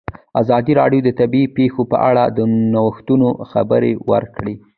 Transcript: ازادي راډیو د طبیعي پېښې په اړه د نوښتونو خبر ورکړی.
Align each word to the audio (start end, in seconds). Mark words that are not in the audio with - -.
ازادي 0.41 0.73
راډیو 0.81 1.01
د 1.03 1.09
طبیعي 1.19 1.47
پېښې 1.57 1.83
په 1.91 1.97
اړه 2.09 2.23
د 2.37 2.39
نوښتونو 2.73 3.27
خبر 3.51 3.81
ورکړی. 4.11 4.53